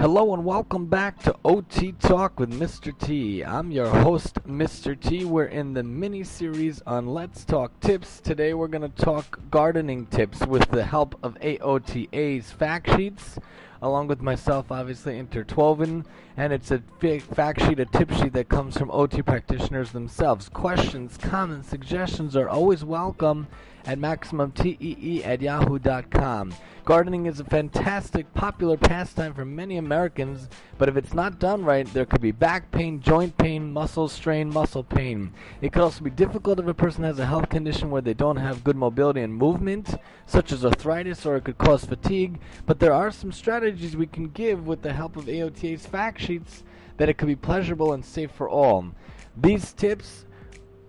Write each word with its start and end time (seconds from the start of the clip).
Hello 0.00 0.32
and 0.32 0.46
welcome 0.46 0.86
back 0.86 1.22
to 1.24 1.36
OT 1.44 1.92
Talk 1.92 2.40
with 2.40 2.58
Mr. 2.58 2.98
T. 2.98 3.44
I'm 3.44 3.70
your 3.70 3.86
host, 3.86 4.36
Mr. 4.48 4.98
T. 4.98 5.26
We're 5.26 5.44
in 5.44 5.74
the 5.74 5.82
mini 5.82 6.24
series 6.24 6.80
on 6.86 7.06
Let's 7.06 7.44
Talk 7.44 7.78
Tips. 7.80 8.18
Today 8.18 8.54
we're 8.54 8.68
going 8.68 8.90
to 8.90 9.04
talk 9.04 9.38
gardening 9.50 10.06
tips 10.06 10.40
with 10.46 10.66
the 10.70 10.84
help 10.84 11.18
of 11.22 11.34
AOTA's 11.40 12.50
fact 12.50 12.96
sheets, 12.96 13.38
along 13.82 14.08
with 14.08 14.20
myself, 14.20 14.70
obviously 14.70 15.18
interwoven. 15.18 16.04
And 16.36 16.52
it's 16.52 16.70
a 16.70 16.78
big 17.00 17.22
fact 17.22 17.62
sheet, 17.62 17.80
a 17.80 17.86
tip 17.86 18.10
sheet 18.12 18.32
that 18.32 18.48
comes 18.48 18.76
from 18.76 18.90
OT 18.90 19.22
practitioners 19.22 19.92
themselves. 19.92 20.48
Questions, 20.48 21.16
comments, 21.16 21.68
suggestions 21.68 22.36
are 22.36 22.48
always 22.48 22.84
welcome 22.84 23.46
at 23.86 23.98
MaximumTEE 23.98 25.26
at 25.26 25.40
yahoo.com. 25.40 26.54
Gardening 26.84 27.26
is 27.26 27.40
a 27.40 27.44
fantastic, 27.44 28.32
popular 28.34 28.76
pastime 28.76 29.34
for 29.34 29.44
many 29.44 29.76
Americans, 29.76 30.48
but 30.78 30.88
if 30.88 30.96
it's 30.96 31.14
not 31.14 31.38
done 31.38 31.64
right, 31.64 31.86
there 31.92 32.06
could 32.06 32.20
be 32.20 32.32
back 32.32 32.70
pain, 32.72 33.00
joint 33.00 33.36
pain, 33.36 33.72
muscle 33.72 34.08
strain, 34.08 34.52
muscle 34.52 34.82
pain. 34.82 35.32
It 35.60 35.72
could 35.72 35.82
also 35.82 36.02
be 36.02 36.10
difficult 36.10 36.58
if 36.58 36.66
a 36.66 36.74
person 36.74 37.04
has 37.04 37.18
a 37.18 37.26
health 37.26 37.48
condition 37.48 37.90
where 37.90 38.02
they 38.02 38.14
don't 38.14 38.38
have 38.38 38.64
good 38.64 38.76
mobility 38.76 39.20
and 39.20 39.34
movement, 39.34 39.94
such 40.26 40.52
as 40.52 40.64
arthritis, 40.64 41.26
or 41.26 41.36
it 41.36 41.44
could 41.44 41.58
cause 41.58 41.84
fatigue. 41.84 42.40
But 42.66 42.80
there 42.80 42.94
are 42.94 43.10
some 43.10 43.30
strategies 43.30 43.69
we 43.96 44.06
can 44.06 44.28
give 44.28 44.66
with 44.66 44.82
the 44.82 44.92
help 44.92 45.16
of 45.16 45.26
AOTA's 45.26 45.86
fact 45.86 46.20
sheets 46.20 46.64
that 46.96 47.08
it 47.08 47.18
could 47.18 47.28
be 47.28 47.36
pleasurable 47.36 47.92
and 47.92 48.04
safe 48.04 48.30
for 48.30 48.48
all. 48.48 48.92
These 49.36 49.72
tips 49.72 50.26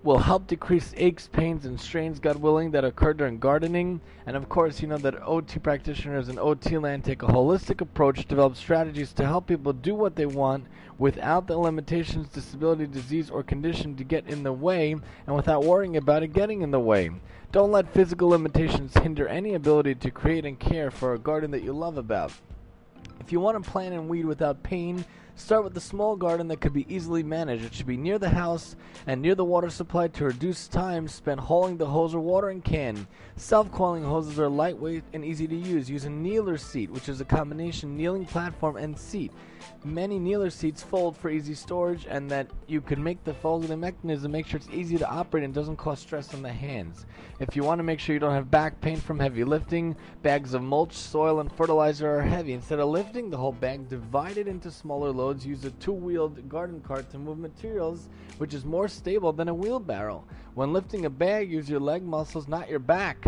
will 0.04 0.17
help 0.17 0.48
decrease 0.48 0.94
aches, 0.98 1.27
pains, 1.27 1.66
and 1.66 1.80
strains, 1.80 2.20
God 2.20 2.37
willing, 2.37 2.71
that 2.71 2.84
occur 2.84 3.13
during 3.13 3.37
gardening. 3.37 4.02
And 4.26 4.35
of 4.35 4.49
course, 4.49 4.82
you 4.82 4.87
know 4.87 4.98
that 4.98 5.21
OT 5.21 5.59
practitioners 5.59 6.27
in 6.27 6.40
OT 6.40 6.77
land 6.77 7.04
take 7.04 7.21
a 7.21 7.27
holistic 7.27 7.82
approach, 7.82 8.27
develop 8.27 8.55
strategies 8.55 9.13
to 9.13 9.26
help 9.26 9.48
people 9.48 9.74
do 9.74 9.93
what 9.93 10.15
they 10.15 10.26
want 10.26 10.65
without 10.98 11.46
the 11.48 11.57
limitations, 11.57 12.29
disability, 12.29 12.87
disease, 12.87 13.29
or 13.29 13.43
condition 13.43 13.96
to 13.96 14.04
get 14.04 14.27
in 14.27 14.43
the 14.43 14.54
way, 14.54 14.91
and 14.91 15.35
without 15.35 15.63
worrying 15.63 15.98
about 15.98 16.24
it 16.24 16.34
getting 16.34 16.62
in 16.62 16.71
the 16.71 16.79
way. 16.79 17.12
Don't 17.52 17.71
let 17.71 17.93
physical 17.93 18.29
limitations 18.29 18.98
hinder 18.98 19.27
any 19.27 19.54
ability 19.54 19.96
to 19.96 20.12
create 20.12 20.46
and 20.46 20.59
care 20.59 20.90
for 20.90 21.13
a 21.13 21.20
garden 21.20 21.52
that 21.52 21.63
you 21.63 21.74
love 21.74 21.98
about. 21.98 22.32
If 23.22 23.32
you 23.32 23.40
want 23.40 23.64
to 23.64 23.70
plant 23.70 23.94
and 23.94 24.10
weed 24.10 24.26
without 24.26 24.64
pain, 24.64 25.05
Start 25.41 25.63
with 25.63 25.75
a 25.75 25.81
small 25.81 26.15
garden 26.15 26.47
that 26.49 26.61
could 26.61 26.71
be 26.71 26.85
easily 26.87 27.23
managed. 27.23 27.65
It 27.65 27.73
should 27.73 27.87
be 27.87 27.97
near 27.97 28.20
the 28.20 28.29
house 28.29 28.75
and 29.07 29.23
near 29.23 29.34
the 29.34 29.43
water 29.43 29.71
supply 29.71 30.07
to 30.09 30.25
reduce 30.25 30.67
time 30.67 31.07
spent 31.07 31.39
hauling 31.39 31.77
the 31.77 31.87
hose 31.87 32.13
or 32.13 32.20
watering 32.20 32.61
can. 32.61 33.07
Self-coiling 33.37 34.03
hoses 34.03 34.39
are 34.39 34.47
lightweight 34.47 35.03
and 35.13 35.25
easy 35.25 35.47
to 35.47 35.55
use. 35.55 35.89
Use 35.89 36.05
a 36.05 36.12
kneeler 36.12 36.59
seat, 36.59 36.91
which 36.91 37.09
is 37.09 37.21
a 37.21 37.25
combination 37.25 37.97
kneeling 37.97 38.25
platform 38.25 38.77
and 38.77 38.97
seat. 38.97 39.31
Many 39.84 40.19
kneeler 40.19 40.51
seats 40.51 40.84
fold 40.84 41.17
for 41.17 41.29
easy 41.29 41.55
storage 41.55 42.05
and 42.07 42.29
that 42.29 42.47
you 42.67 42.81
can 42.81 43.03
make 43.03 43.23
the 43.23 43.34
folding 43.34 43.79
mechanism 43.79 44.31
make 44.31 44.45
sure 44.45 44.57
it's 44.57 44.69
easy 44.69 44.97
to 44.97 45.09
operate 45.09 45.43
and 45.43 45.53
doesn't 45.53 45.77
cause 45.77 45.99
stress 45.99 46.34
on 46.35 46.43
the 46.43 46.51
hands. 46.51 47.05
If 47.39 47.55
you 47.55 47.63
want 47.63 47.79
to 47.79 47.84
make 47.84 47.99
sure 47.99 48.13
you 48.13 48.19
don't 48.19 48.34
have 48.34 48.51
back 48.51 48.79
pain 48.79 48.97
from 48.97 49.19
heavy 49.19 49.43
lifting, 49.43 49.95
bags 50.21 50.53
of 50.53 50.62
mulch, 50.62 50.93
soil, 50.93 51.39
and 51.39 51.51
fertilizer 51.51 52.19
are 52.19 52.21
heavy. 52.21 52.53
Instead 52.53 52.79
of 52.79 52.89
lifting 52.89 53.29
the 53.29 53.37
whole 53.37 53.51
bag, 53.51 53.89
divide 53.89 54.37
it 54.37 54.47
into 54.47 54.69
smaller 54.69 55.12
loads 55.12 55.30
use 55.40 55.65
a 55.65 55.71
two-wheeled 55.71 56.48
garden 56.48 56.82
cart 56.82 57.10
to 57.12 57.18
move 57.18 57.40
materials, 57.40 58.10
which 58.37 58.54
is 58.54 58.63
more 58.65 58.87
stable 58.87 59.34
than 59.34 59.49
a 59.49 59.54
wheelbarrow. 59.54 60.24
When 60.54 60.74
lifting 60.74 61.05
a 61.05 61.10
bag, 61.10 61.51
use 61.51 61.70
your 61.70 61.79
leg 61.79 62.04
muscles, 62.04 62.48
not 62.48 62.70
your 62.70 62.79
back. 62.79 63.24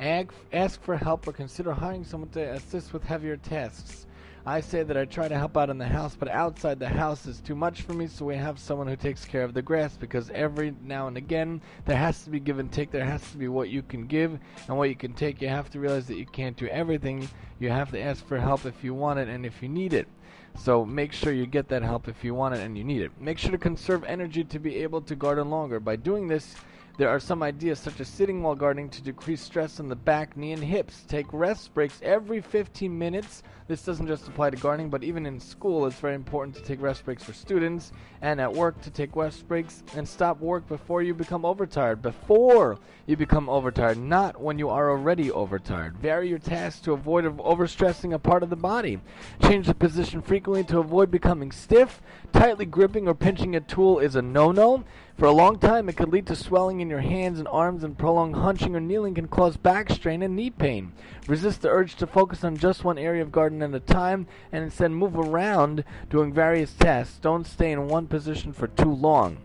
Ask 0.00 0.82
for 0.82 0.96
help 0.96 1.26
or 1.26 1.32
consider 1.32 1.72
hiring 1.72 2.04
someone 2.04 2.30
to 2.30 2.52
assist 2.52 2.92
with 2.92 3.04
heavier 3.04 3.36
tasks. 3.36 4.06
I 4.48 4.62
say 4.62 4.82
that 4.82 4.96
I 4.96 5.04
try 5.04 5.28
to 5.28 5.36
help 5.36 5.58
out 5.58 5.68
in 5.68 5.76
the 5.76 5.84
house, 5.84 6.16
but 6.18 6.30
outside 6.30 6.78
the 6.78 6.88
house 6.88 7.26
is 7.26 7.38
too 7.38 7.54
much 7.54 7.82
for 7.82 7.92
me, 7.92 8.06
so 8.06 8.24
we 8.24 8.36
have 8.36 8.58
someone 8.58 8.86
who 8.86 8.96
takes 8.96 9.26
care 9.26 9.44
of 9.44 9.52
the 9.52 9.60
grass 9.60 9.98
because 9.98 10.30
every 10.30 10.74
now 10.82 11.06
and 11.06 11.18
again 11.18 11.60
there 11.84 11.98
has 11.98 12.24
to 12.24 12.30
be 12.30 12.40
give 12.40 12.58
and 12.58 12.72
take. 12.72 12.90
There 12.90 13.04
has 13.04 13.30
to 13.32 13.36
be 13.36 13.48
what 13.48 13.68
you 13.68 13.82
can 13.82 14.06
give 14.06 14.38
and 14.66 14.78
what 14.78 14.88
you 14.88 14.96
can 14.96 15.12
take. 15.12 15.42
You 15.42 15.48
have 15.48 15.68
to 15.72 15.80
realize 15.80 16.06
that 16.06 16.16
you 16.16 16.24
can't 16.24 16.56
do 16.56 16.66
everything. 16.68 17.28
You 17.58 17.68
have 17.68 17.90
to 17.90 18.00
ask 18.00 18.26
for 18.26 18.38
help 18.38 18.64
if 18.64 18.82
you 18.82 18.94
want 18.94 19.18
it 19.18 19.28
and 19.28 19.44
if 19.44 19.62
you 19.62 19.68
need 19.68 19.92
it. 19.92 20.08
So 20.56 20.82
make 20.82 21.12
sure 21.12 21.30
you 21.30 21.44
get 21.44 21.68
that 21.68 21.82
help 21.82 22.08
if 22.08 22.24
you 22.24 22.32
want 22.32 22.54
it 22.54 22.62
and 22.62 22.78
you 22.78 22.84
need 22.84 23.02
it. 23.02 23.12
Make 23.20 23.36
sure 23.36 23.50
to 23.50 23.58
conserve 23.58 24.02
energy 24.04 24.44
to 24.44 24.58
be 24.58 24.76
able 24.76 25.02
to 25.02 25.14
garden 25.14 25.50
longer. 25.50 25.78
By 25.78 25.96
doing 25.96 26.26
this, 26.26 26.56
there 26.98 27.08
are 27.08 27.20
some 27.20 27.44
ideas 27.44 27.78
such 27.78 28.00
as 28.00 28.08
sitting 28.08 28.42
while 28.42 28.56
gardening 28.56 28.90
to 28.90 29.00
decrease 29.00 29.40
stress 29.40 29.78
on 29.78 29.88
the 29.88 29.94
back, 29.94 30.36
knee, 30.36 30.50
and 30.50 30.64
hips. 30.64 31.04
Take 31.06 31.32
rest 31.32 31.72
breaks 31.72 32.00
every 32.02 32.40
15 32.40 32.98
minutes. 32.98 33.44
This 33.68 33.84
doesn't 33.84 34.08
just 34.08 34.26
apply 34.26 34.50
to 34.50 34.56
gardening, 34.56 34.90
but 34.90 35.04
even 35.04 35.24
in 35.24 35.38
school, 35.38 35.86
it's 35.86 36.00
very 36.00 36.16
important 36.16 36.56
to 36.56 36.62
take 36.62 36.82
rest 36.82 37.04
breaks 37.04 37.22
for 37.22 37.32
students 37.32 37.92
and 38.20 38.40
at 38.40 38.52
work 38.52 38.80
to 38.80 38.90
take 38.90 39.14
rest 39.14 39.46
breaks 39.46 39.84
and 39.94 40.08
stop 40.08 40.40
work 40.40 40.66
before 40.66 41.02
you 41.02 41.14
become 41.14 41.44
overtired. 41.44 42.02
Before 42.02 42.78
you 43.06 43.16
become 43.16 43.48
overtired, 43.48 43.98
not 43.98 44.40
when 44.40 44.58
you 44.58 44.68
are 44.68 44.90
already 44.90 45.30
overtired. 45.30 45.98
Vary 45.98 46.28
your 46.28 46.40
tasks 46.40 46.80
to 46.80 46.94
avoid 46.94 47.24
overstressing 47.38 48.12
a 48.12 48.18
part 48.18 48.42
of 48.42 48.50
the 48.50 48.56
body. 48.56 49.00
Change 49.42 49.68
the 49.68 49.74
position 49.74 50.20
frequently 50.20 50.64
to 50.64 50.80
avoid 50.80 51.12
becoming 51.12 51.52
stiff. 51.52 52.02
Tightly 52.32 52.66
gripping 52.66 53.06
or 53.06 53.14
pinching 53.14 53.54
a 53.54 53.60
tool 53.60 54.00
is 54.00 54.16
a 54.16 54.22
no 54.22 54.50
no. 54.50 54.82
For 55.18 55.24
a 55.24 55.32
long 55.32 55.58
time, 55.58 55.88
it 55.88 55.96
could 55.96 56.12
lead 56.12 56.28
to 56.28 56.36
swelling 56.36 56.78
in 56.78 56.88
your 56.88 57.00
hands 57.00 57.40
and 57.40 57.48
arms, 57.48 57.82
and 57.82 57.98
prolonged 57.98 58.36
hunching 58.36 58.76
or 58.76 58.80
kneeling 58.80 59.14
can 59.14 59.26
cause 59.26 59.56
back 59.56 59.90
strain 59.90 60.22
and 60.22 60.36
knee 60.36 60.50
pain. 60.50 60.92
Resist 61.26 61.62
the 61.62 61.70
urge 61.70 61.96
to 61.96 62.06
focus 62.06 62.44
on 62.44 62.56
just 62.56 62.84
one 62.84 62.98
area 62.98 63.22
of 63.22 63.32
garden 63.32 63.60
at 63.62 63.74
a 63.74 63.80
time, 63.80 64.28
and 64.52 64.62
instead 64.62 64.92
move 64.92 65.18
around 65.18 65.82
doing 66.08 66.32
various 66.32 66.72
tasks. 66.72 67.18
Don't 67.20 67.48
stay 67.48 67.72
in 67.72 67.88
one 67.88 68.06
position 68.06 68.52
for 68.52 68.68
too 68.68 68.92
long. 68.92 69.38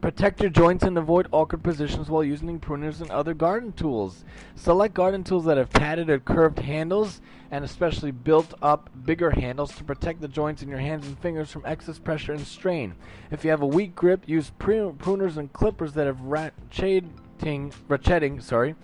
Protect 0.00 0.40
your 0.40 0.48
joints 0.48 0.82
and 0.82 0.96
avoid 0.96 1.28
awkward 1.30 1.62
positions 1.62 2.08
while 2.08 2.24
using 2.24 2.58
pruners 2.58 3.02
and 3.02 3.10
other 3.10 3.34
garden 3.34 3.70
tools. 3.72 4.24
Select 4.54 4.94
garden 4.94 5.22
tools 5.22 5.44
that 5.44 5.58
have 5.58 5.68
padded 5.68 6.08
or 6.08 6.18
curved 6.18 6.60
handles 6.60 7.20
and 7.50 7.64
especially 7.66 8.10
built 8.10 8.54
up 8.62 8.88
bigger 9.04 9.30
handles 9.30 9.74
to 9.76 9.84
protect 9.84 10.22
the 10.22 10.28
joints 10.28 10.62
in 10.62 10.70
your 10.70 10.78
hands 10.78 11.06
and 11.06 11.18
fingers 11.18 11.50
from 11.50 11.66
excess 11.66 11.98
pressure 11.98 12.32
and 12.32 12.46
strain. 12.46 12.94
If 13.30 13.44
you 13.44 13.50
have 13.50 13.60
a 13.60 13.66
weak 13.66 13.94
grip, 13.94 14.22
use 14.26 14.50
pruners 14.58 15.36
and 15.36 15.52
clippers 15.52 15.92
that 15.92 16.06
have 16.06 16.20
ratcheting, 16.20 17.10
ratcheting, 17.38 18.42
sorry, 18.42 18.76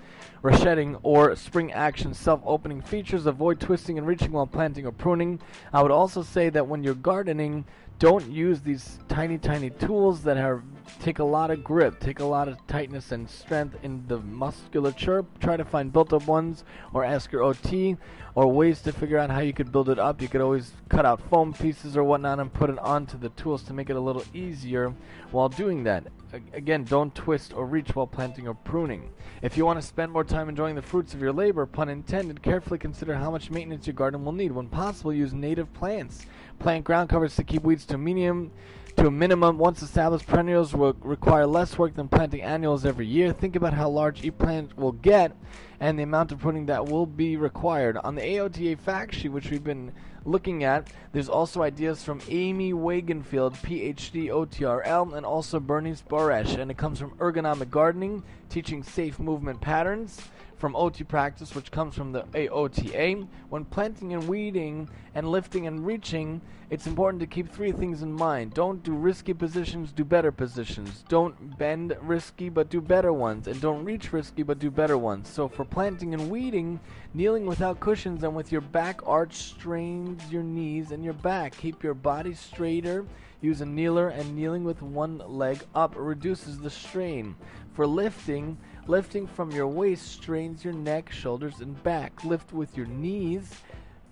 ratcheting 0.47 0.99
or 1.03 1.35
spring 1.35 1.73
action 1.73 2.15
self-opening 2.15 2.81
features. 2.81 3.27
Avoid 3.27 3.61
twisting 3.61 3.99
and 3.99 4.07
reaching 4.07 4.33
while 4.33 4.47
planting 4.47 4.87
or 4.87 4.93
pruning. 4.93 5.41
I 5.73 5.83
would 5.83 5.91
also 5.91 6.23
say 6.23 6.51
that 6.51 6.69
when 6.69 6.85
you're 6.85 6.95
gardening, 6.95 7.65
don't 7.99 8.31
use 8.31 8.61
these 8.61 8.99
tiny, 9.09 9.39
tiny 9.39 9.71
tools 9.71 10.23
that 10.25 10.63
take 11.01 11.19
a 11.19 11.25
lot 11.25 11.51
of 11.51 11.65
grip, 11.65 11.99
take 11.99 12.21
a 12.21 12.25
lot 12.25 12.47
of 12.47 12.65
tightness 12.67 13.11
and 13.11 13.29
strength 13.29 13.77
in 13.83 14.07
the 14.07 14.19
musculature. 14.19 15.25
Try 15.41 15.57
to 15.57 15.65
find 15.65 15.91
built-up 15.91 16.27
ones, 16.27 16.63
or 16.93 17.05
ask 17.05 17.33
your 17.33 17.43
OT, 17.43 17.97
or 18.35 18.53
ways 18.53 18.83
to 18.83 18.93
figure 18.93 19.17
out 19.17 19.31
how 19.31 19.41
you 19.41 19.55
could 19.55 19.73
build 19.73 19.89
it 19.89 19.99
up. 19.99 20.21
You 20.21 20.29
could 20.29 20.43
always 20.43 20.73
cut 20.91 21.07
out 21.07 21.23
foam 21.31 21.55
pieces 21.55 21.97
or 21.97 22.05
whatnot 22.05 22.39
and 22.39 22.53
put 22.53 22.69
it 22.69 22.79
onto 22.81 23.17
the 23.17 23.31
tools 23.31 23.63
to 23.65 23.73
make 23.73 23.89
it 23.89 23.97
a 23.97 24.01
little 24.01 24.25
easier 24.35 24.93
while 25.31 25.49
doing 25.49 25.85
that. 25.85 26.05
Again, 26.53 26.85
don't 26.85 27.15
twist 27.15 27.55
or 27.55 27.65
reach 27.65 27.97
while 27.97 28.07
planting 28.07 28.47
or 28.47 28.53
pruning. 28.53 29.09
If 29.41 29.57
you 29.57 29.65
want 29.65 29.81
to 29.81 29.87
spend 29.87 30.13
more 30.13 30.25
time 30.25 30.36
enjoying 30.43 30.75
the 30.75 30.83
fruits 30.83 31.15
of 31.15 31.21
your 31.21 31.33
labor, 31.33 31.67
pun 31.67 31.89
intended, 31.89 32.43
carefully 32.43 32.79
consider 32.79 33.15
how 33.15 33.31
much 33.31 33.51
maintenance 33.51 33.87
your 33.87 33.95
garden 33.95 34.25
will 34.25 34.33
need. 34.33 34.53
When 34.53 34.69
possible, 34.69 35.13
use 35.13 35.33
native 35.33 35.73
plants. 35.75 36.27
Plant 36.59 36.85
ground 36.85 37.09
covers 37.09 37.37
to 37.37 37.45
keep 37.45 37.63
weeds 37.63 37.85
to 37.87 37.95
a 37.95 37.99
medium 37.99 38.51
to 38.97 39.09
a 39.09 39.11
minimum. 39.11 39.59
Once 39.59 39.83
established, 39.83 40.27
perennials 40.27 40.75
will 40.75 40.95
require 41.01 41.47
less 41.47 41.79
work 41.79 41.95
than 41.95 42.09
planting 42.09 42.43
annuals 42.43 42.87
every 42.87 43.07
year. 43.07 43.33
Think 43.33 43.57
about 43.57 43.75
how 43.75 43.89
large 43.89 44.25
each 44.25 44.39
plant 44.39 44.77
will 44.77 44.93
get 44.93 45.33
and 45.81 45.99
the 45.99 46.03
amount 46.03 46.33
of 46.33 46.39
pruning 46.39 46.67
that 46.67 46.87
will 46.87 47.07
be 47.07 47.37
required. 47.37 47.97
On 47.99 48.15
the 48.15 48.23
AOTA 48.23 48.79
fact 48.79 49.15
sheet, 49.15 49.29
which 49.29 49.51
we've 49.51 49.65
been 49.65 49.93
looking 50.25 50.65
at, 50.65 50.89
there's 51.13 51.29
also 51.29 51.63
ideas 51.63 52.03
from 52.03 52.21
Amy 52.29 52.73
Wagenfeld, 52.73 53.57
PhD 53.63 54.29
OTRL, 54.29 55.17
and 55.17 55.25
also 55.25 55.61
Bernice 55.61 56.03
Boresh, 56.03 56.59
and 56.59 56.71
it 56.71 56.77
comes 56.77 56.99
from 56.99 57.13
Ergonomic 57.13 57.71
Gardening, 57.71 58.23
teaching 58.49 58.83
safe 58.83 59.19
movement 59.19 59.61
patterns 59.61 60.21
from 60.57 60.75
OT 60.75 61.05
practice, 61.05 61.55
which 61.55 61.71
comes 61.71 61.95
from 61.95 62.13
the 62.13 62.23
AOTA. 62.35 63.27
When 63.51 63.65
planting 63.67 64.15
and 64.15 64.27
weeding 64.27 64.89
and 65.15 65.29
lifting 65.29 65.67
and 65.67 65.85
reaching, 65.85 66.41
it's 66.71 66.87
important 66.87 67.21
to 67.21 67.27
keep 67.27 67.53
three 67.53 67.73
things 67.73 68.03
in 68.03 68.13
mind. 68.13 68.55
Don't 68.55 68.83
do 68.83 68.93
risky 68.95 69.35
positions, 69.35 69.93
do 69.93 70.05
better 70.05 70.33
positions. 70.33 71.05
Don't 71.09 71.59
bend 71.59 71.95
risky, 72.01 72.49
but 72.49 72.71
do 72.71 72.81
better 72.81 73.13
ones. 73.13 73.47
And 73.47 73.61
don't 73.61 73.85
reach 73.85 74.13
risky, 74.13 74.43
but 74.43 74.59
do 74.59 74.71
better 74.71 74.97
ones. 74.97 75.29
So 75.29 75.47
for 75.47 75.65
planting 75.71 76.15
and 76.15 76.31
weeding, 76.31 76.81
kneeling 77.15 77.47
without 77.47 77.81
cushions 77.81 78.23
and 78.23 78.35
with 78.35 78.53
your 78.53 78.61
back 78.61 79.01
arch 79.07 79.35
strains 79.35 80.23
your 80.31 80.43
knees 80.43 80.91
and 80.91 81.05
your 81.05 81.15
back. 81.15 81.57
Keep 81.57 81.83
your 81.83 81.95
body 81.95 82.35
straighter. 82.35 83.05
Use 83.41 83.61
a 83.61 83.67
kneeler 83.67 84.09
and 84.09 84.35
kneeling 84.35 84.65
with 84.65 84.83
one 84.83 85.19
leg 85.27 85.63
up 85.75 85.95
reduces 85.97 86.59
the 86.59 86.71
strain. 86.71 87.37
For 87.75 87.87
lifting, 87.87 88.57
Lifting 88.89 89.27
from 89.27 89.51
your 89.51 89.67
waist 89.67 90.13
strains 90.13 90.65
your 90.65 90.73
neck, 90.73 91.11
shoulders, 91.11 91.59
and 91.59 91.83
back. 91.83 92.23
Lift 92.23 92.53
with 92.53 92.77
your 92.77 92.87
knees. 92.87 93.53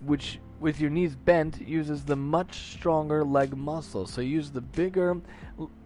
Which 0.07 0.39
with 0.61 0.81
your 0.81 0.89
knees 0.89 1.15
bent 1.15 1.61
uses 1.61 2.05
the 2.05 2.17
much 2.17 2.73
stronger 2.73 3.23
leg 3.23 3.57
muscle. 3.57 4.07
So 4.07 4.21
use 4.21 4.51
the 4.51 4.61
bigger 4.61 5.21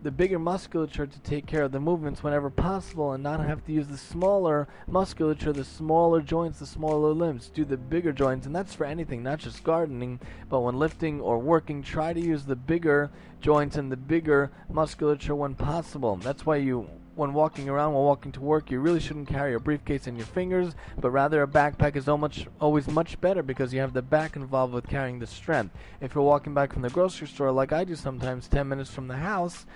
the 0.03 0.11
bigger 0.11 0.39
musculature 0.39 1.07
to 1.07 1.19
take 1.21 1.47
care 1.47 1.65
of 1.65 1.73
the 1.73 1.81
movements 1.81 2.23
whenever 2.23 2.49
possible 2.49 3.13
and 3.13 3.23
not 3.23 3.45
have 3.45 3.65
to 3.67 3.73
use 3.73 3.89
the 3.89 3.99
smaller 3.99 4.67
musculature, 4.87 5.53
the 5.53 5.65
smaller 5.65 6.23
joints, 6.23 6.61
the 6.61 6.67
smaller 6.67 7.13
limbs. 7.13 7.51
Do 7.53 7.65
the 7.65 7.77
bigger 7.77 8.13
joints 8.13 8.47
and 8.47 8.55
that's 8.55 8.75
for 8.75 8.85
anything, 8.85 9.23
not 9.23 9.41
just 9.41 9.65
gardening, 9.65 10.21
but 10.49 10.61
when 10.61 10.79
lifting 10.79 11.21
or 11.21 11.39
working, 11.39 11.83
try 11.83 12.13
to 12.13 12.21
use 12.21 12.45
the 12.45 12.57
bigger 12.57 13.11
joints 13.41 13.77
and 13.77 13.91
the 13.91 13.97
bigger 13.97 14.51
musculature 14.71 15.35
when 15.35 15.55
possible. 15.55 16.17
That's 16.17 16.47
why 16.47 16.57
you 16.57 16.89
when 17.19 17.35
walking 17.35 17.69
around, 17.69 17.93
while 17.95 18.05
walking 18.05 18.31
to 18.33 18.41
work, 18.41 18.71
you 18.71 18.79
really 18.79 19.01
shouldn't 19.01 19.29
carry 19.29 19.55
a 19.55 19.59
briefcase 19.61 20.07
in 20.07 20.17
your 20.17 20.27
fingers, 20.27 20.75
but 20.99 21.11
rather 21.11 21.43
a 21.43 21.49
backpack 21.49 21.97
is 21.97 22.07
much, 22.07 22.47
always 22.61 22.87
much 22.87 23.21
better 23.21 23.43
because 23.43 23.75
you 23.75 23.81
have 23.81 23.93
the 23.93 24.01
back 24.01 24.37
involved 24.37 24.73
with 24.73 24.89
carrying 24.89 25.19
the 25.19 25.27
strength. 25.27 25.75
If 26.01 26.15
you're 26.15 26.23
walking 26.23 26.55
back 26.55 26.73
from 26.73 26.83
the 26.83 26.91
grocery 26.91 27.27
store, 27.27 27.51
like 27.51 27.73
I 27.73 27.83
do 27.83 27.97
sometimes, 27.97 28.47
10 28.47 28.69
minutes 28.69 28.91
from 28.91 29.09
the 29.09 29.17
house, 29.17 29.67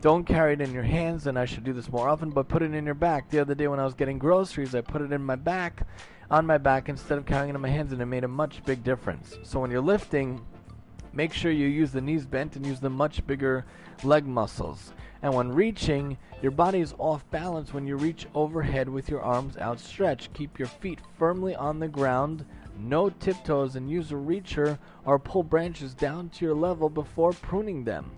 don't 0.00 0.24
carry 0.24 0.54
it 0.54 0.60
in 0.60 0.72
your 0.72 0.82
hands, 0.82 1.26
and 1.26 1.38
I 1.38 1.44
should 1.44 1.64
do 1.64 1.74
this 1.74 1.90
more 1.90 2.08
often, 2.08 2.30
but 2.30 2.48
put 2.48 2.62
it 2.62 2.72
in 2.74 2.86
your 2.86 2.94
back. 2.94 3.30
The 3.30 3.40
other 3.40 3.54
day 3.54 3.68
when 3.68 3.80
I 3.80 3.84
was 3.84 3.94
getting 3.94 4.18
groceries, 4.18 4.74
I 4.74 4.80
put 4.80 5.02
it 5.02 5.12
in 5.12 5.22
my 5.22 5.36
back, 5.36 5.86
on 6.30 6.46
my 6.46 6.58
back, 6.58 6.88
instead 6.88 7.18
of 7.18 7.26
carrying 7.26 7.50
it 7.50 7.54
in 7.54 7.60
my 7.60 7.68
hands, 7.68 7.92
and 7.92 8.00
it 8.00 8.06
made 8.06 8.24
a 8.24 8.28
much 8.28 8.64
big 8.64 8.82
difference. 8.82 9.38
So 9.42 9.60
when 9.60 9.70
you're 9.70 9.80
lifting, 9.80 10.44
make 11.16 11.32
sure 11.32 11.50
you 11.50 11.66
use 11.66 11.92
the 11.92 12.00
knees 12.00 12.26
bent 12.26 12.56
and 12.56 12.66
use 12.66 12.78
the 12.78 12.90
much 12.90 13.26
bigger 13.26 13.64
leg 14.04 14.26
muscles. 14.26 14.92
And 15.22 15.34
when 15.34 15.50
reaching, 15.50 16.18
your 16.42 16.52
body 16.52 16.80
is 16.80 16.94
off 16.98 17.28
balance 17.30 17.72
when 17.72 17.86
you 17.86 17.96
reach 17.96 18.26
overhead 18.34 18.86
with 18.88 19.08
your 19.08 19.22
arms 19.22 19.56
outstretched. 19.56 20.34
Keep 20.34 20.58
your 20.58 20.68
feet 20.68 21.00
firmly 21.18 21.56
on 21.56 21.78
the 21.78 21.88
ground, 21.88 22.44
no 22.78 23.08
tiptoes, 23.08 23.76
and 23.76 23.90
use 23.90 24.12
a 24.12 24.16
reacher 24.16 24.78
or 25.06 25.18
pull 25.18 25.42
branches 25.42 25.94
down 25.94 26.28
to 26.28 26.44
your 26.44 26.54
level 26.54 26.90
before 26.90 27.32
pruning 27.32 27.84
them. 27.84 28.10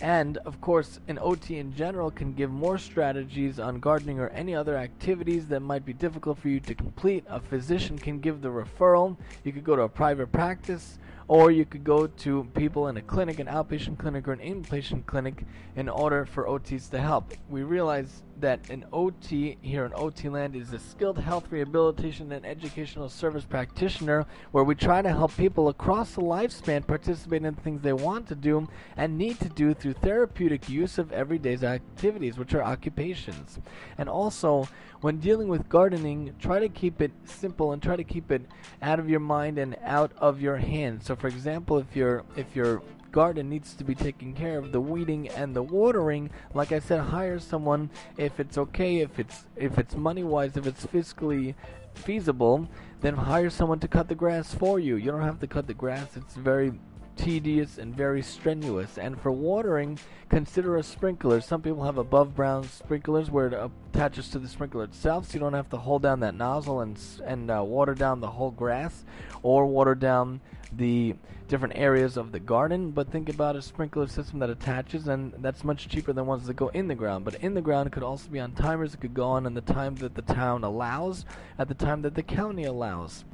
And, 0.00 0.38
of 0.38 0.60
course, 0.60 1.00
an 1.08 1.18
OT 1.20 1.58
in 1.58 1.74
general 1.74 2.10
can 2.10 2.32
give 2.32 2.50
more 2.50 2.78
strategies 2.78 3.58
on 3.58 3.80
gardening 3.80 4.20
or 4.20 4.28
any 4.28 4.54
other 4.54 4.76
activities 4.76 5.48
that 5.48 5.60
might 5.60 5.84
be 5.84 5.92
difficult 5.92 6.38
for 6.38 6.48
you 6.48 6.60
to 6.60 6.74
complete. 6.74 7.24
A 7.28 7.40
physician 7.40 7.98
can 7.98 8.20
give 8.20 8.40
the 8.40 8.48
referral. 8.48 9.16
You 9.42 9.52
could 9.52 9.64
go 9.64 9.76
to 9.76 9.82
a 9.82 9.88
private 9.88 10.30
practice 10.30 10.98
or 11.28 11.50
you 11.50 11.66
could 11.66 11.84
go 11.84 12.06
to 12.06 12.44
people 12.54 12.88
in 12.88 12.96
a 12.96 13.02
clinic, 13.02 13.38
an 13.38 13.46
outpatient 13.46 13.98
clinic, 13.98 14.26
or 14.26 14.32
an 14.32 14.40
inpatient 14.40 15.04
clinic 15.04 15.44
in 15.76 15.88
order 15.88 16.24
for 16.24 16.46
OTs 16.46 16.90
to 16.90 16.98
help. 16.98 17.34
We 17.50 17.62
realize 17.62 18.22
that 18.40 18.70
an 18.70 18.86
OT 18.92 19.58
here 19.60 19.84
in 19.84 19.92
OT 19.94 20.28
land 20.28 20.56
is 20.56 20.72
a 20.72 20.78
skilled 20.78 21.18
health 21.18 21.46
rehabilitation 21.50 22.32
and 22.32 22.46
educational 22.46 23.08
service 23.08 23.44
practitioner 23.44 24.26
where 24.52 24.64
we 24.64 24.74
try 24.74 25.02
to 25.02 25.08
help 25.08 25.36
people 25.36 25.68
across 25.68 26.12
the 26.12 26.22
lifespan 26.22 26.86
participate 26.86 27.44
in 27.44 27.54
things 27.54 27.82
they 27.82 27.92
want 27.92 28.26
to 28.28 28.34
do 28.34 28.68
and 28.96 29.18
need 29.18 29.38
to 29.40 29.48
do 29.48 29.74
through 29.74 29.94
therapeutic 29.94 30.68
use 30.68 30.98
of 30.98 31.12
everyday 31.12 31.54
activities, 31.54 32.38
which 32.38 32.54
are 32.54 32.62
occupations. 32.62 33.58
And 33.98 34.08
also, 34.08 34.68
when 35.00 35.18
dealing 35.18 35.48
with 35.48 35.68
gardening, 35.68 36.34
try 36.40 36.58
to 36.58 36.68
keep 36.68 37.00
it 37.00 37.12
simple 37.24 37.72
and 37.72 37.82
try 37.82 37.96
to 37.96 38.04
keep 38.04 38.30
it 38.30 38.42
out 38.82 38.98
of 38.98 39.08
your 39.08 39.20
mind 39.20 39.58
and 39.58 39.76
out 39.84 40.12
of 40.18 40.40
your 40.40 40.56
hands. 40.56 41.06
So, 41.06 41.16
for 41.18 41.28
example, 41.28 41.78
if 41.78 41.94
you're 41.94 42.24
if 42.36 42.54
you're 42.54 42.82
garden 43.10 43.48
needs 43.48 43.74
to 43.74 43.84
be 43.84 43.94
taken 43.94 44.34
care 44.34 44.58
of 44.58 44.70
the 44.70 44.80
weeding 44.80 45.30
and 45.30 45.56
the 45.56 45.62
watering 45.62 46.28
like 46.52 46.72
i 46.72 46.78
said 46.78 47.00
hire 47.00 47.38
someone 47.38 47.88
if 48.18 48.38
it's 48.38 48.58
okay 48.58 48.98
if 48.98 49.18
it's 49.18 49.46
if 49.56 49.78
it's 49.78 49.94
money 49.94 50.22
wise 50.22 50.58
if 50.58 50.66
it's 50.66 50.84
fiscally 50.84 51.54
feasible 51.94 52.68
then 53.00 53.14
hire 53.14 53.48
someone 53.48 53.80
to 53.80 53.88
cut 53.88 54.08
the 54.08 54.14
grass 54.14 54.52
for 54.52 54.78
you 54.78 54.96
you 54.96 55.10
don't 55.10 55.22
have 55.22 55.40
to 55.40 55.46
cut 55.46 55.66
the 55.66 55.72
grass 55.72 56.18
it's 56.18 56.34
very 56.34 56.70
tedious 57.18 57.76
and 57.76 57.94
very 57.94 58.22
strenuous. 58.22 58.96
And 58.96 59.20
for 59.20 59.30
watering, 59.30 59.98
consider 60.30 60.76
a 60.76 60.82
sprinkler. 60.82 61.40
Some 61.40 61.60
people 61.60 61.84
have 61.84 61.98
above 61.98 62.34
ground 62.34 62.70
sprinklers 62.70 63.30
where 63.30 63.48
it 63.48 63.70
attaches 63.92 64.30
to 64.30 64.38
the 64.38 64.48
sprinkler 64.48 64.84
itself, 64.84 65.26
so 65.26 65.34
you 65.34 65.40
don't 65.40 65.52
have 65.52 65.68
to 65.70 65.76
hold 65.76 66.02
down 66.02 66.20
that 66.20 66.34
nozzle 66.34 66.80
and 66.80 66.98
and 67.26 67.50
uh, 67.50 67.62
water 67.62 67.94
down 67.94 68.20
the 68.20 68.30
whole 68.30 68.52
grass 68.52 69.04
or 69.42 69.66
water 69.66 69.94
down 69.94 70.40
the 70.72 71.14
different 71.48 71.76
areas 71.76 72.16
of 72.16 72.32
the 72.32 72.40
garden. 72.40 72.90
But 72.90 73.10
think 73.10 73.28
about 73.28 73.56
a 73.56 73.62
sprinkler 73.62 74.06
system 74.06 74.38
that 74.40 74.50
attaches, 74.50 75.08
and 75.08 75.32
that's 75.38 75.64
much 75.64 75.88
cheaper 75.88 76.12
than 76.12 76.26
ones 76.26 76.46
that 76.46 76.54
go 76.54 76.68
in 76.68 76.88
the 76.88 76.94
ground. 76.94 77.24
But 77.24 77.36
in 77.36 77.54
the 77.54 77.62
ground, 77.62 77.92
could 77.92 78.02
also 78.02 78.28
be 78.28 78.40
on 78.40 78.52
timers. 78.52 78.94
It 78.94 79.00
could 79.00 79.14
go 79.14 79.28
on 79.28 79.46
in 79.46 79.54
the 79.54 79.60
time 79.60 79.94
that 79.96 80.14
the 80.14 80.22
town 80.22 80.64
allows, 80.64 81.24
at 81.58 81.68
the 81.68 81.74
time 81.74 82.02
that 82.02 82.14
the 82.14 82.22
county 82.22 82.64
allows. 82.64 83.24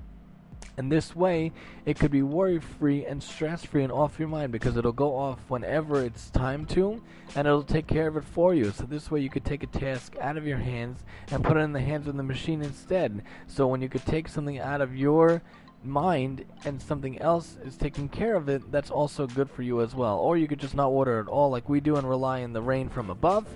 And 0.76 0.90
this 0.90 1.14
way, 1.14 1.52
it 1.86 1.98
could 1.98 2.10
be 2.10 2.22
worry 2.22 2.58
free 2.58 3.04
and 3.04 3.22
stress 3.22 3.64
free 3.64 3.84
and 3.84 3.92
off 3.92 4.18
your 4.18 4.26
mind 4.26 4.50
because 4.50 4.76
it'll 4.76 4.92
go 4.92 5.14
off 5.14 5.38
whenever 5.48 6.02
it's 6.02 6.30
time 6.30 6.66
to 6.66 7.00
and 7.36 7.46
it'll 7.46 7.62
take 7.62 7.86
care 7.86 8.08
of 8.08 8.16
it 8.16 8.24
for 8.24 8.54
you. 8.54 8.72
So, 8.72 8.84
this 8.84 9.08
way, 9.10 9.20
you 9.20 9.30
could 9.30 9.44
take 9.44 9.62
a 9.62 9.68
task 9.68 10.16
out 10.20 10.36
of 10.36 10.46
your 10.46 10.58
hands 10.58 11.04
and 11.30 11.44
put 11.44 11.56
it 11.56 11.60
in 11.60 11.72
the 11.72 11.80
hands 11.80 12.08
of 12.08 12.16
the 12.16 12.24
machine 12.24 12.60
instead. 12.62 13.22
So, 13.46 13.68
when 13.68 13.82
you 13.82 13.88
could 13.88 14.04
take 14.04 14.28
something 14.28 14.58
out 14.58 14.80
of 14.80 14.96
your 14.96 15.42
mind 15.84 16.44
and 16.64 16.80
something 16.80 17.20
else 17.20 17.56
is 17.64 17.76
taking 17.76 18.08
care 18.08 18.34
of 18.34 18.48
it, 18.48 18.70
that's 18.72 18.90
also 18.90 19.26
good 19.26 19.50
for 19.50 19.62
you 19.62 19.80
as 19.80 19.94
well. 19.94 20.18
Or 20.18 20.36
you 20.36 20.48
could 20.48 20.60
just 20.60 20.74
not 20.74 20.92
water 20.92 21.20
at 21.20 21.28
all 21.28 21.50
like 21.50 21.68
we 21.68 21.80
do 21.80 21.96
and 21.96 22.08
rely 22.08 22.42
on 22.42 22.52
the 22.52 22.62
rain 22.62 22.88
from 22.88 23.10
above, 23.10 23.46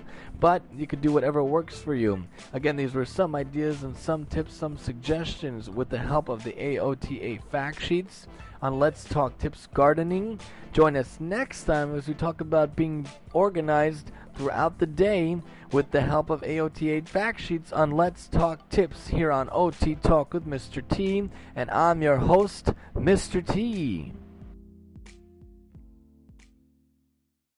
but 0.40 0.62
you 0.74 0.86
could 0.86 1.00
do 1.00 1.12
whatever 1.12 1.42
works 1.42 1.78
for 1.78 1.94
you. 1.94 2.24
Again, 2.52 2.76
these 2.76 2.94
were 2.94 3.04
some 3.04 3.34
ideas 3.34 3.82
and 3.82 3.96
some 3.96 4.26
tips, 4.26 4.54
some 4.54 4.76
suggestions 4.76 5.70
with 5.70 5.88
the 5.88 5.98
help 5.98 6.28
of 6.28 6.44
the 6.44 6.52
AOTA 6.52 7.42
fact 7.50 7.80
sheets 7.80 8.26
on 8.60 8.78
Let's 8.78 9.04
Talk 9.04 9.38
Tips 9.38 9.68
Gardening. 9.72 10.40
Join 10.72 10.96
us 10.96 11.18
next 11.20 11.64
time 11.64 11.94
as 11.94 12.08
we 12.08 12.14
talk 12.14 12.40
about 12.40 12.76
being 12.76 13.06
organized 13.32 14.10
throughout 14.38 14.78
the 14.78 14.86
day 14.86 15.36
with 15.72 15.90
the 15.90 16.00
help 16.00 16.30
of 16.30 16.40
AOTA 16.42 17.06
fact 17.08 17.40
sheets 17.40 17.72
on 17.72 17.90
Let's 17.90 18.28
Talk 18.28 18.68
Tips 18.70 19.08
here 19.08 19.32
on 19.32 19.48
OT 19.50 19.96
Talk 19.96 20.32
with 20.32 20.46
Mr. 20.46 20.86
T. 20.88 21.28
And 21.56 21.70
I'm 21.72 22.02
your 22.02 22.18
host, 22.18 22.72
Mr. 22.94 23.44
T. 23.44 24.12